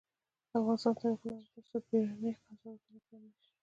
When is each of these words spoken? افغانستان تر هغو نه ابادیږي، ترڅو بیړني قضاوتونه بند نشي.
افغانستان 0.59 0.93
تر 0.99 1.05
هغو 1.11 1.25
نه 1.31 1.33
ابادیږي، 1.43 1.49
ترڅو 1.69 1.77
بیړني 1.87 2.31
قضاوتونه 2.43 2.99
بند 3.07 3.23
نشي. 3.33 3.51